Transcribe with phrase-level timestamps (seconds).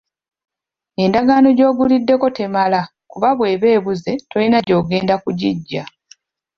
[1.03, 2.79] Endagaano gy’oguliddeko temala
[3.11, 5.83] kubanga bw’eba ebuze tolina gy’ogenda kugiggya.